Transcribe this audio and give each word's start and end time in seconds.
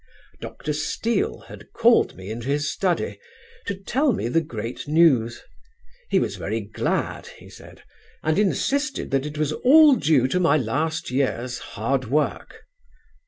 Dr. 0.39 0.73
Steele 0.73 1.41
had 1.41 1.73
called 1.73 2.15
me 2.15 2.31
into 2.31 2.47
his 2.47 2.73
study 2.73 3.19
to 3.67 3.75
tell 3.75 4.13
me 4.13 4.29
the 4.29 4.41
great 4.41 4.87
news; 4.87 5.43
he 6.09 6.17
was 6.19 6.37
very 6.37 6.59
glad, 6.61 7.27
he 7.27 7.51
said, 7.51 7.83
and 8.23 8.39
insisted 8.39 9.11
that 9.11 9.27
it 9.27 9.37
was 9.37 9.53
all 9.53 9.93
due 9.93 10.27
to 10.29 10.39
my 10.39 10.57
last 10.57 11.11
year's 11.11 11.59
hard 11.77 12.05
work. 12.05 12.63